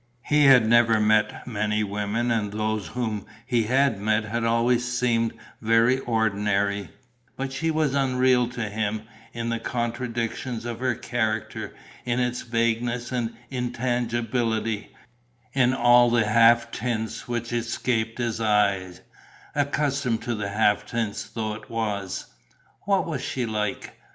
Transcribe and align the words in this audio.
He 0.23 0.45
had 0.45 0.67
never 0.67 0.99
met 0.99 1.45
many 1.45 1.83
women 1.83 2.31
and 2.31 2.51
those 2.51 2.87
whom 2.87 3.27
he 3.45 3.65
had 3.65 3.99
met 3.99 4.23
had 4.23 4.43
always 4.43 4.83
seemed 4.91 5.31
very 5.61 5.99
ordinary; 5.99 6.89
but 7.37 7.53
she 7.53 7.69
was 7.69 7.93
unreal 7.93 8.49
to 8.49 8.67
him, 8.67 9.03
in 9.31 9.49
the 9.49 9.59
contradictions 9.59 10.65
of 10.65 10.79
her 10.79 10.95
character, 10.95 11.75
in 12.03 12.19
its 12.19 12.41
vagueness 12.41 13.11
and 13.11 13.35
intangibility, 13.51 14.91
in 15.53 15.71
all 15.71 16.09
the 16.09 16.25
half 16.25 16.71
tints 16.71 17.27
which 17.27 17.53
escaped 17.53 18.17
his 18.17 18.41
eye, 18.41 18.93
accustomed 19.53 20.23
to 20.23 20.33
half 20.39 20.83
tints 20.83 21.25
though 21.29 21.53
it 21.53 21.69
was.... 21.69 22.25
What 22.85 23.05
was 23.05 23.21
she 23.21 23.45
like? 23.45 23.95